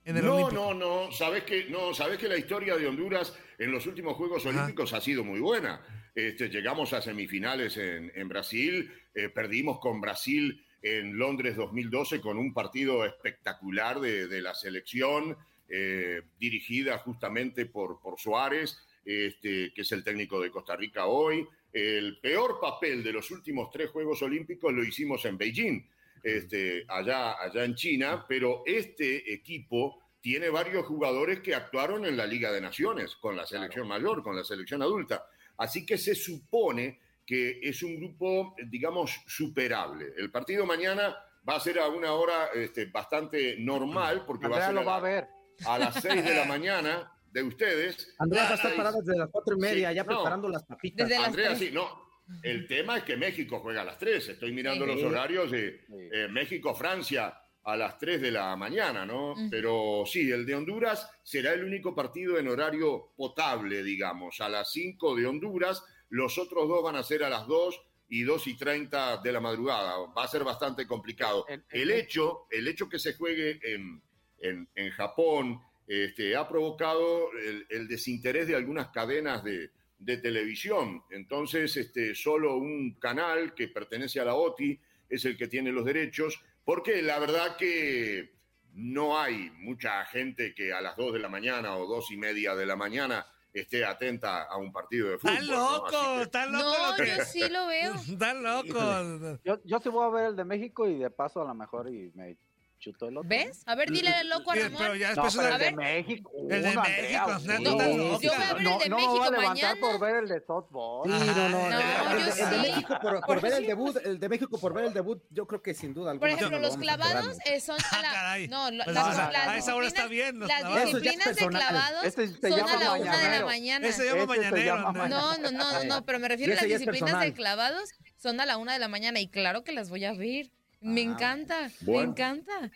no, 0.05 0.51
no, 0.51 0.75
no. 0.75 1.13
Sabes 1.13 1.45
que 1.45 1.67
no, 1.67 1.95
sabes 1.95 2.19
que 2.19 2.29
la 2.29 2.37
historia 2.37 2.77
de 2.77 2.87
Honduras 2.87 3.37
en 3.59 3.71
los 3.71 3.87
últimos 3.87 4.17
Juegos 4.17 4.47
Olímpicos 4.47 4.93
ha 4.93 5.01
sido 5.01 5.23
muy 5.23 5.39
buena. 5.39 5.81
Este, 6.15 6.49
llegamos 6.49 6.93
a 6.95 7.01
semifinales 7.03 7.77
en, 7.77 8.29
Brasil, 8.29 8.91
eh, 9.15 9.29
perdimos 9.29 9.79
con 9.79 10.01
Brasil 10.01 10.65
en 10.83 11.17
Londres 11.17 11.57
2012 11.57 12.21
con 12.21 12.39
un 12.39 12.53
partido 12.53 13.05
espectacular 13.05 14.01
de, 14.01 14.41
la 14.41 14.55
selección, 14.55 15.37
eh, 15.69 16.23
dirigida 16.39 16.99
justamente 16.99 17.67
por, 17.67 18.01
por 18.01 18.19
Suárez, 18.19 18.79
este, 19.05 19.73
que 19.75 19.83
es 19.83 19.93
el 19.93 20.05
técnico 20.05 20.41
de 20.41 20.51
Costa 20.51 20.77
Rica 20.77 21.07
hoy. 21.07 21.47
El 21.73 22.19
peor 22.21 22.59
papel 22.61 23.03
de 23.03 23.13
los 23.13 23.31
últimos 23.31 23.71
tres 23.71 23.91
Juegos 23.91 24.23
Olímpicos 24.23 24.73
lo 24.73 24.83
hicimos 24.83 25.25
en 25.25 25.37
Beijing 25.37 25.87
este, 26.23 26.85
allá, 26.89 27.41
allá 27.41 27.65
en 27.65 27.75
China, 27.75 28.25
pero 28.29 28.63
este 28.67 29.33
equipo 29.33 30.03
tiene 30.21 30.51
varios 30.51 30.85
jugadores 30.87 31.41
que 31.41 31.55
actuaron 31.55 32.05
en 32.05 32.17
la 32.17 32.27
Liga 32.27 32.51
de 32.51 32.61
Naciones, 32.61 33.17
con 33.17 33.37
la 33.37 33.47
selección 33.47 33.87
mayor, 33.87 34.23
con 34.23 34.37
la 34.37 34.45
selección 34.45 34.83
adulta. 34.83 35.27
Así 35.59 35.87
que 35.87 35.97
se 35.97 36.15
supone 36.15 37.01
que 37.25 37.61
es 37.63 37.83
un 37.83 37.97
grupo, 37.97 38.55
digamos, 38.67 39.23
superable. 39.27 40.13
El 40.17 40.31
partido 40.31 40.65
mañana 40.67 41.17
va 41.49 41.57
a 41.57 41.61
ser 41.61 41.79
a 41.79 41.89
una 41.89 42.13
hora 42.13 42.49
este, 42.55 42.87
bastante 42.87 43.57
normal, 43.59 44.25
porque 44.27 44.49
va 44.49 44.59
a 44.59 44.67
ser 44.67 44.75
lo 44.75 44.85
va 44.85 44.97
a, 44.97 45.01
ver. 45.01 45.29
A 45.67 45.79
las 45.79 45.95
seis 46.01 46.25
de 46.25 46.35
la 46.35 46.45
mañana 46.45 47.13
de 47.31 47.43
ustedes. 47.43 48.15
Andrea 48.19 48.45
va 48.45 48.51
a 48.51 48.55
estar 48.55 48.77
parada 48.77 49.01
desde 49.01 49.19
las 49.19 49.29
cuatro 49.31 49.57
y 49.57 49.61
media, 49.61 49.93
ya 49.93 50.05
preparando 50.05 50.49
las 50.49 50.65
papitas. 50.65 51.11
Andrea, 51.13 51.55
sí, 51.57 51.71
no, 51.73 52.09
el 52.43 52.67
tema 52.67 52.99
es 52.99 53.05
que 53.05 53.17
México 53.17 53.61
juega 53.61 53.83
a 53.83 53.85
las 53.85 53.99
3. 53.99 54.31
Estoy 54.31 54.53
mirando 54.53 54.87
los 54.87 55.03
horarios 55.03 55.51
de 55.51 55.85
eh, 56.13 56.29
México-Francia 56.31 57.35
a 57.65 57.77
las 57.77 57.99
3 57.99 58.21
de 58.21 58.31
la 58.31 58.57
mañana, 58.57 59.05
¿no? 59.05 59.35
Pero 59.51 60.05
sí, 60.07 60.31
el 60.31 60.47
de 60.47 60.55
Honduras 60.55 61.11
será 61.23 61.53
el 61.53 61.65
único 61.65 61.95
partido 61.95 62.39
en 62.39 62.49
horario 62.49 63.13
potable, 63.17 63.83
digamos, 63.83 64.41
a 64.41 64.49
las 64.49 64.73
5 64.73 65.17
de 65.17 65.27
Honduras. 65.27 65.85
Los 66.09 66.39
otros 66.39 66.69
dos 66.69 66.83
van 66.83 66.97
a 66.97 67.03
ser 67.03 67.25
a 67.25 67.29
las 67.29 67.47
2 67.47 67.81
y 68.09 68.23
2 68.23 68.47
y 68.47 68.57
30 68.57 69.19
de 69.19 69.33
la 69.33 69.41
madrugada. 69.41 69.99
Va 70.17 70.25
a 70.25 70.29
ser 70.29 70.45
bastante 70.45 70.87
complicado. 70.87 71.45
El 71.69 71.91
hecho, 71.91 72.47
el 72.51 72.69
hecho 72.69 72.89
que 72.89 72.99
se 72.99 73.15
juegue 73.15 73.61
en, 73.63 74.03
en, 74.41 74.91
Japón 74.91 75.61
este, 75.87 76.37
ha 76.37 76.49
provocado 76.49 77.31
el 77.69 77.89
desinterés 77.89 78.47
de 78.47 78.57
algunas 78.57 78.89
cadenas 78.89 79.43
de, 79.45 79.71
de 79.99 80.17
televisión. 80.19 81.03
Entonces, 81.11 81.77
este, 81.77 82.15
solo 82.15 82.57
un 82.57 82.95
canal 82.99 83.55
que 83.55 83.69
pertenece 83.69 84.21
a 84.21 84.25
la 84.25 84.35
OTI 84.35 84.79
es 85.09 85.25
el 85.25 85.37
que 85.37 85.49
tiene 85.49 85.73
los 85.73 85.85
derechos, 85.85 86.41
porque 86.65 87.03
la 87.03 87.19
verdad 87.19 87.57
que 87.57 88.33
no 88.75 89.19
hay 89.19 89.51
mucha 89.59 90.05
gente 90.07 90.55
que 90.55 90.73
a 90.73 90.81
las 90.81 90.97
2 90.97 91.15
de 91.15 91.19
la 91.19 91.29
mañana 91.29 91.77
o 91.77 91.87
dos 91.87 92.11
y 92.11 92.17
media 92.17 92.55
de 92.55 92.67
la 92.67 92.77
mañana 92.77 93.27
esté 93.53 93.85
atenta 93.85 94.45
a 94.45 94.57
un 94.57 94.71
partido 94.71 95.09
de 95.09 95.19
fútbol. 95.19 95.35
¡Están 95.35 95.49
loco! 95.49 96.21
¡Están 96.21 96.53
loco! 96.53 96.97
No, 96.99 97.05
yo 97.05 97.25
sí 97.25 97.49
lo 97.49 97.67
veo. 97.67 97.95
¡Están 98.09 98.43
loco! 98.43 99.41
Yo, 99.45 99.61
yo 99.65 99.81
sí 99.81 99.89
voy 99.89 100.07
a 100.07 100.11
ver 100.11 100.27
el 100.27 100.37
de 100.37 100.45
México 100.45 100.87
y 100.87 100.99
de 100.99 101.11
paso 101.11 101.43
a 101.43 101.47
lo 101.47 101.55
mejor 101.55 101.93
y 101.93 102.13
me 102.15 102.37
chutó 102.79 103.09
el 103.09 103.17
otro. 103.17 103.29
¿Ves? 103.29 103.63
A 103.67 103.75
ver, 103.75 103.91
dile 103.91 104.11
al 104.11 104.29
loco 104.29 104.53
a 104.53 104.55
Ramón. 104.55 104.79
Pero 104.79 104.95
ya 104.95 105.09
después 105.09 105.35
no, 105.35 105.43
pero 105.43 105.55
el 105.55 105.61
de 105.61 105.73
México. 105.73 106.33
El 106.49 106.63
de 106.63 106.77
México. 106.77 107.27
No, 107.61 108.21
yo 108.21 108.31
voy 108.33 108.43
a 108.43 108.55
ver 108.55 108.67
el 108.67 108.79
de 108.79 108.89
México 108.91 109.25
no, 109.25 109.31
no 109.31 109.43
mañana. 109.43 109.81
por 109.81 110.01
ver 110.01 110.17
el 110.17 110.29
de 110.29 110.41
softball. 110.47 111.05
Sí, 111.05 111.27
no, 111.27 111.49
no, 111.49 111.67
el, 111.69 112.51
de 112.51 112.59
México 112.59 112.99
por, 113.27 113.41
ver 113.41 113.53
el 113.55 113.67
debut, 113.67 113.97
el 114.05 114.19
de 114.21 114.29
México 114.29 114.59
por 114.59 114.75
ver 114.75 114.85
el 114.87 114.93
debut, 114.95 115.23
yo 115.31 115.47
creo 115.47 115.63
que 115.63 115.75
sin 115.75 115.95
duda 115.95 116.13
alguna. 116.13 116.31
Por 116.31 116.39
ejemplo, 116.39 116.59
los 116.59 116.77
clavados 116.77 117.37
son 117.61 117.79
a 117.93 118.03
la, 118.03 118.47
no, 118.49 118.85
a 118.85 119.57
esa 119.57 119.75
hora 119.75 119.87
está 119.87 120.07
bien. 120.07 120.41
Las 120.41 120.85
disciplinas 120.85 121.37
de 121.37 121.47
clavados 121.47 122.15
son 122.15 122.53
a 122.53 122.77
la 122.79 122.93
una 122.95 123.19
de 123.19 123.39
la 123.39 123.45
mañana. 123.45 123.87
Ese 123.87 124.07
llama 124.07 124.27
mañanero. 124.27 124.93
No, 124.93 125.39
no, 125.39 125.51
no, 125.51 125.85
no, 125.85 126.05
pero 126.05 126.19
me 126.19 126.29
refiero 126.29 126.53
a 126.53 126.57
las 126.57 126.65
disciplinas 126.65 127.21
de 127.21 127.33
clavados 127.33 127.91
son 128.17 128.41
a 128.41 128.47
la 128.47 128.57
una 128.57 128.73
de 128.73 128.79
la 128.79 128.89
mañana 128.89 129.21
y 129.21 129.29
claro 129.29 129.65
que 129.65 129.73
las 129.73 129.91
voy 129.91 130.05
a 130.05 130.13
ver. 130.13 130.51
Me 130.81 131.03
encanta, 131.03 131.69
me 131.87 132.01
encanta. 132.03 132.71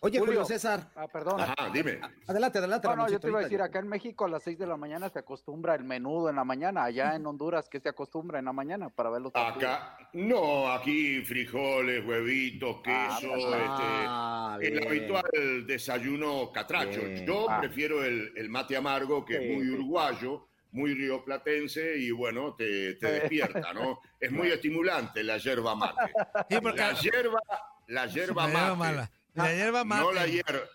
Oye, 0.00 0.18
Julio, 0.18 0.44
César. 0.44 0.90
Ah, 0.94 1.06
perdón. 1.08 1.40
Ajá, 1.40 1.54
dime. 1.72 2.00
Adelante, 2.26 2.58
adelante. 2.58 2.88
No, 2.88 2.96
no, 2.96 3.08
yo 3.08 3.20
te 3.20 3.28
iba 3.28 3.40
a 3.40 3.42
decir, 3.42 3.60
acá 3.62 3.78
en 3.78 3.88
México 3.88 4.24
a 4.24 4.28
las 4.28 4.42
6 4.42 4.58
de 4.58 4.66
la 4.66 4.76
mañana 4.76 5.08
se 5.08 5.20
acostumbra 5.20 5.74
el 5.74 5.84
menudo 5.84 6.28
en 6.28 6.36
la 6.36 6.44
mañana. 6.44 6.84
Allá 6.84 7.14
en 7.14 7.26
Honduras, 7.26 7.68
¿qué 7.68 7.80
se 7.80 7.88
acostumbra 7.88 8.38
en 8.38 8.46
la 8.46 8.52
mañana 8.52 8.90
para 8.90 9.10
ver 9.10 9.22
los 9.22 9.32
Acá, 9.34 9.96
no, 10.12 10.70
aquí 10.70 11.22
frijoles, 11.22 12.04
huevitos, 12.04 12.76
ah, 12.86 13.18
queso, 13.18 13.32
ah, 13.54 14.58
este, 14.60 14.78
el 14.78 14.86
habitual 14.86 15.66
desayuno 15.66 16.50
catracho. 16.52 17.00
Yo 17.26 17.48
ah. 17.48 17.60
prefiero 17.60 18.04
el, 18.04 18.32
el, 18.36 18.48
mate 18.48 18.76
amargo, 18.76 19.24
que 19.24 19.36
es 19.36 19.56
muy 19.56 19.70
uruguayo 19.70 20.48
muy 20.72 20.94
rioplatense 20.94 21.96
y 21.98 22.10
bueno, 22.10 22.54
te, 22.54 22.94
te 22.94 23.10
despierta, 23.12 23.72
¿no? 23.72 24.00
Es 24.20 24.30
muy 24.30 24.48
estimulante 24.48 25.22
la 25.22 25.38
yerba 25.38 25.74
mate. 25.74 26.12
La 26.48 26.92
yerba, 27.00 27.40
la 27.86 28.06
yerba 28.06 28.46
mate. 28.46 29.10
La 29.34 29.54
hierba 29.54 29.84
mate. 29.84 30.02
No 30.02 30.12
la 30.12 30.26
hierba, 30.26 30.68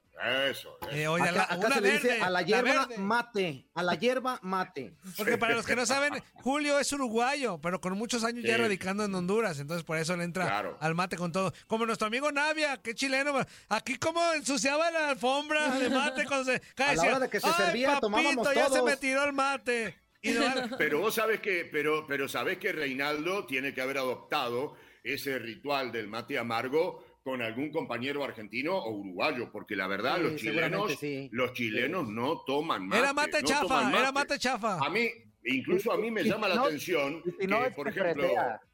Eso. 0.49 0.77
Eh, 0.91 1.07
oye, 1.07 1.23
Acá, 1.23 1.31
la- 1.33 1.43
acá 1.43 1.55
una 1.57 1.75
se 1.75 1.81
le 1.81 1.91
dice 1.93 2.07
verde, 2.07 2.21
a 2.21 2.29
la 2.29 2.41
hierba 2.43 2.87
mate, 2.97 3.67
a 3.73 3.83
la 3.83 3.95
hierba 3.95 4.39
mate. 4.43 4.95
Porque 5.17 5.37
para 5.37 5.55
los 5.55 5.65
que 5.65 5.75
no 5.75 5.85
saben, 5.85 6.13
Julio 6.35 6.79
es 6.79 6.93
uruguayo, 6.93 7.59
pero 7.59 7.81
con 7.81 7.93
muchos 7.97 8.23
años 8.23 8.43
ya 8.45 8.55
radicando 8.57 9.03
en 9.03 9.13
Honduras, 9.15 9.59
entonces 9.59 9.83
por 9.83 9.97
eso 9.97 10.15
le 10.15 10.23
entra 10.23 10.45
Claro. 10.45 10.77
al 10.79 10.95
mate 10.95 11.17
con 11.17 11.31
todo. 11.31 11.51
Como 11.67 11.85
nuestro 11.85 12.07
amigo 12.07 12.31
Navia, 12.31 12.77
que 12.77 12.93
chileno, 12.95 13.33
aquí 13.69 13.97
como 13.97 14.21
ensuciaba 14.33 14.91
la 14.91 15.09
alfombra 15.09 15.77
de 15.79 15.89
mate 15.89 16.25
cuando 16.25 16.45
se 16.45 16.61
A 16.77 16.93
la 16.95 17.01
hora 17.03 17.19
de 17.19 17.29
que 17.29 17.39
se 17.39 17.47
"Ay, 17.47 17.53
servía, 17.57 17.87
papito, 17.87 18.01
tomábamos 18.01 18.55
ya 18.55 18.63
se 18.65 18.69
todos". 18.69 18.85
me 18.85 18.97
tiró 18.97 19.23
el 19.25 19.33
mate. 19.33 19.97
Y 20.21 20.31
no- 20.31 20.43
Pero 20.77 20.99
vos 20.99 21.15
sabés 21.15 21.41
que, 21.41 21.65
pero, 21.69 22.05
pero 22.07 22.29
sabés 22.29 22.59
que 22.59 22.71
Reinaldo 22.71 23.45
tiene 23.45 23.73
que 23.73 23.81
haber 23.81 23.97
adoptado 23.97 24.75
ese 25.03 25.37
ritual 25.37 25.91
del 25.91 26.07
mate 26.07 26.37
amargo 26.37 27.03
con 27.23 27.41
algún 27.41 27.71
compañero 27.71 28.23
argentino 28.23 28.77
o 28.77 28.91
uruguayo, 28.91 29.49
porque 29.51 29.75
la 29.77 29.87
verdad 29.87 30.17
Sí, 30.17 30.23
los 30.23 30.35
chilenos, 30.41 30.95
sí. 30.99 31.29
los 31.31 31.53
chilenos 31.53 32.09
no 32.09 32.41
toman 32.45 32.85
mate. 32.87 32.99
era 33.01 33.13
mate 33.13 33.41
no 33.41 33.47
chafa, 33.47 33.61
toman 33.61 33.95
era 33.95 34.11
mate 34.11 34.37
chafa. 34.37 34.77
A 34.85 34.89
mí, 34.89 35.07
incluso 35.45 35.93
a 35.93 35.97
mí 35.97 36.11
me 36.11 36.21
Y- 36.21 36.25
y 36.25 36.29
llama 36.29 36.49
la 36.49 36.55
no- 36.55 36.65
atención 36.65 37.23
que, 37.39 37.47
no 37.47 37.61
por 37.73 37.87
ejemplo, 37.87 38.27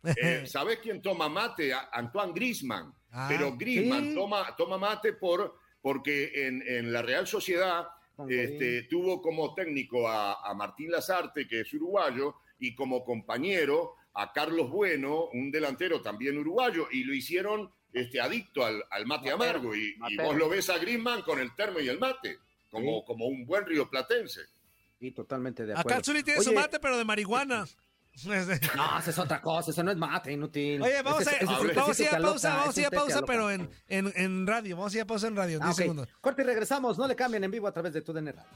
eh, 0.03 0.44
¿sabés 0.48 0.79
quién 0.79 1.00
toma 1.01 1.29
mate? 1.29 1.72
Antoine 1.91 2.34
Griezmann. 2.34 2.91
Ah, 3.12 3.27
Pero 3.29 3.56
Griezmann 3.56 4.10
sí. 4.10 4.15
toma, 4.15 4.56
toma 4.58 4.77
mate 4.79 5.13
por, 5.13 5.56
porque 5.82 6.48
en, 6.48 6.63
en 6.68 6.91
la 6.91 7.03
Real 7.03 7.27
Sociedad 7.27 7.88
este, 8.27 8.84
tuvo 8.84 9.22
como 9.22 9.53
técnico 9.53 10.08
a, 10.10 10.41
a 10.44 10.53
Martín 10.56 10.91
Lazarte, 10.91 11.48
que 11.48 11.62
es 11.62 11.74
uruguayo, 11.74 12.36
y 12.58 12.75
como 12.75 13.03
compañero 13.06 13.94
a 14.15 14.34
Carlos 14.34 14.70
Bueno, 14.70 15.25
un 15.34 15.50
delantero 15.51 16.01
también 16.01 16.38
uruguayo, 16.38 16.88
y 16.91 17.03
lo 17.03 17.13
hicieron 17.13 17.72
este, 17.93 18.19
adicto 18.22 18.65
al, 18.65 18.84
al 18.89 19.05
mate 19.05 19.31
amargo. 19.31 19.75
Y, 19.75 19.96
vos 20.22 20.36
lo 20.36 20.50
ves 20.50 20.69
a 20.69 20.77
Griezmann 20.77 21.22
con 21.24 21.39
el 21.39 21.55
termo 21.55 21.79
y 21.79 21.88
el 21.89 22.00
mate, 22.00 22.38
como, 22.69 23.00
Sí. 23.00 23.03
como 23.08 23.25
un 23.27 23.46
buen 23.46 23.65
rioplatense. 23.65 24.41
Sí, 25.00 25.12
totalmente 25.12 25.65
de 25.65 25.74
acuerdo. 25.74 25.89
Acá 25.96 26.03
Zuli 26.03 26.24
tiene 26.24 26.41
su 26.41 26.51
mate, 26.53 26.79
pero 26.79 26.98
de 26.98 27.05
marihuana. 27.05 27.65
No, 28.25 28.34
esa 29.00 29.10
es 29.12 29.17
otra 29.17 29.39
cosa, 29.41 29.72
eso 29.72 29.81
no 29.81 29.91
es 29.91 29.98
mate, 29.98 30.34
inútil. 30.34 30.81
Oye, 30.81 31.01
vamos 31.03 31.22
Ese- 31.22 31.29
a, 31.29 31.34
ese 31.38 31.46
vamos 31.46 31.63
ir 31.65 31.72
a 31.72 31.74
pausa, 31.75 32.15
aloca, 32.17 32.50
vamos 32.58 32.77
a 32.77 32.81
ir 32.81 32.86
a 32.88 32.91
pausa, 32.91 33.22
pero 33.22 33.50
en, 33.51 33.69
en, 33.88 34.12
en 34.15 34.46
radio, 34.48 34.75
vamos 34.75 34.93
a 34.93 34.98
ir 34.98 35.01
a 35.03 35.05
pausa 35.05 35.27
en 35.27 35.36
radio, 35.38 35.60
10 35.60 35.69
Ah, 35.69 35.74
segundos. 35.74 36.10
Corte 36.19 36.41
y 36.41 36.46
regresamos, 36.46 36.98
no 36.98 37.08
le 37.08 37.15
cambien 37.15 37.46
en 37.46 37.51
vivo 37.51 37.67
a 37.67 37.72
través 37.72 37.93
de 37.93 38.01
tu 38.01 38.12
DN 38.12 38.34
Radio. 38.34 38.50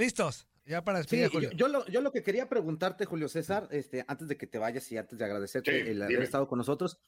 Listos, 0.00 0.48
ya 0.64 0.82
para 0.82 1.02
Sí, 1.04 1.18
despedir 1.18 1.24
yo, 1.24 1.30
Julio. 1.30 1.50
yo 1.52 1.68
lo, 1.68 1.86
yo 1.88 2.00
lo 2.00 2.10
que 2.10 2.22
quería 2.22 2.48
preguntarte, 2.48 3.04
Julio 3.04 3.28
César, 3.28 3.68
este, 3.70 4.02
antes 4.08 4.28
de 4.28 4.38
que 4.38 4.46
te 4.46 4.56
vayas 4.58 4.90
y 4.90 4.96
antes 4.96 5.18
de 5.18 5.24
agradecerte 5.26 5.70
Sí, 5.84 5.90
el 5.90 6.00
haber 6.00 6.14
dime. 6.16 6.24
estado 6.24 6.48
con 6.48 6.56
nosotros, 6.58 6.98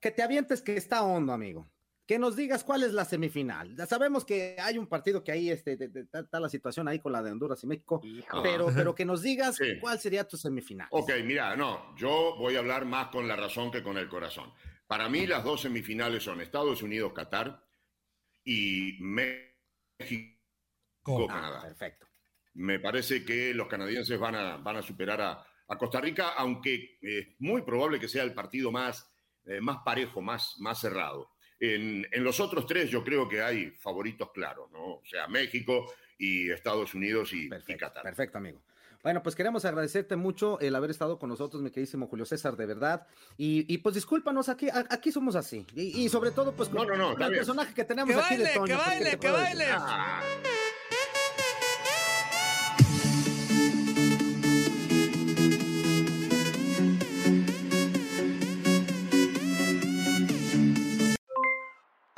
que 0.00 0.10
te 0.10 0.22
avientes 0.22 0.60
que 0.62 0.76
está 0.76 1.04
hondo, 1.04 1.32
amigo. 1.32 1.70
Que 2.06 2.18
nos 2.18 2.34
digas 2.34 2.64
cuál 2.64 2.82
es 2.82 2.92
la 2.92 3.04
semifinal. 3.04 3.76
Ya 3.76 3.86
sabemos 3.86 4.24
que 4.24 4.56
hay 4.58 4.78
un 4.78 4.88
partido 4.88 5.22
que 5.22 5.30
ahí 5.30 5.48
este, 5.48 5.76
de- 5.76 5.86
de- 5.86 6.00
está, 6.00 6.18
está 6.20 6.40
la 6.40 6.48
situación 6.48 6.88
ahí 6.88 6.98
con 6.98 7.12
la 7.12 7.22
de 7.22 7.30
Honduras 7.30 7.62
y 7.62 7.68
México, 7.68 8.00
Hijo. 8.02 8.42
pero, 8.42 8.66
pero 8.74 8.96
que 8.96 9.04
nos 9.04 9.22
digas 9.22 9.54
Sí. 9.56 9.78
cuál 9.80 10.00
sería 10.00 10.26
tu 10.26 10.36
semifinal. 10.36 10.88
Ok, 10.90 11.12
mira, 11.24 11.54
no, 11.54 11.94
yo 11.96 12.34
voy 12.36 12.56
a 12.56 12.58
hablar 12.58 12.84
más 12.84 13.10
con 13.10 13.28
la 13.28 13.36
razón 13.36 13.70
que 13.70 13.84
con 13.84 13.96
el 13.96 14.08
corazón. 14.08 14.52
Para 14.88 15.08
mí 15.08 15.24
las 15.24 15.44
dos 15.44 15.60
semifinales 15.60 16.24
son 16.24 16.40
Estados 16.40 16.82
Unidos-Qatar 16.82 17.64
y 18.42 18.98
México-Canadá. 19.00 21.60
Ah, 21.60 21.62
perfecto. 21.62 22.08
Me 22.54 22.78
parece 22.80 23.24
que 23.24 23.54
los 23.54 23.68
canadienses 23.68 24.18
van 24.18 24.34
a, 24.34 24.56
van 24.56 24.76
a 24.76 24.82
superar 24.82 25.20
a, 25.20 25.44
a 25.68 25.78
Costa 25.78 26.00
Rica, 26.00 26.30
aunque 26.36 26.98
es 27.00 27.28
muy 27.38 27.62
probable 27.62 28.00
que 28.00 28.08
sea 28.08 28.22
el 28.24 28.34
partido 28.34 28.72
más, 28.72 29.08
eh, 29.46 29.60
más 29.60 29.78
parejo, 29.84 30.20
más, 30.20 30.54
más 30.58 30.80
cerrado. 30.80 31.30
En, 31.60 32.06
en 32.10 32.24
los 32.24 32.40
otros 32.40 32.66
tres 32.66 32.90
yo 32.90 33.04
creo 33.04 33.28
que 33.28 33.42
hay 33.42 33.70
favoritos 33.72 34.30
claros, 34.32 34.70
¿no? 34.72 34.82
O 34.94 35.02
sea, 35.04 35.28
México 35.28 35.92
y 36.18 36.50
Estados 36.50 36.94
Unidos 36.94 37.32
y, 37.32 37.44
y 37.44 37.48
Perfecto, 37.48 37.86
Qatar. 37.86 38.02
perfecto, 38.02 38.38
amigo. 38.38 38.62
Bueno, 39.02 39.22
pues 39.22 39.34
queremos 39.34 39.64
agradecerte 39.64 40.14
mucho 40.16 40.60
el 40.60 40.74
haber 40.74 40.90
estado 40.90 41.18
con 41.18 41.30
nosotros, 41.30 41.62
mi 41.62 41.70
queridísimo 41.70 42.06
Julio 42.06 42.26
César, 42.26 42.54
de 42.56 42.66
verdad. 42.66 43.06
Y, 43.38 43.72
y 43.72 43.78
pues 43.78 43.94
discúlpanos, 43.94 44.50
aquí, 44.50 44.68
a- 44.68 44.84
aquí 44.90 45.10
somos 45.12 45.36
así. 45.36 45.64
Y, 45.74 46.02
y 46.04 46.08
sobre 46.10 46.32
todo, 46.32 46.52
pues 46.52 46.68
con, 46.68 46.86
No, 46.86 46.96
no, 46.96 46.96
no, 46.96 47.10
el 47.12 47.16
bien. 47.16 47.32
personaje 47.32 47.72
que 47.72 47.84
tenemos 47.84 48.14
¡Que 48.14 48.20
aquí 48.20 48.36
de 48.36 48.42
baile, 48.42 48.54
Toño. 48.54 48.66
que 48.66 48.74
pues, 48.74 48.84
¿qué 48.84 48.90
baile, 48.90 49.10
que 49.18 49.26
decir? 49.28 49.40
baile! 49.40 50.49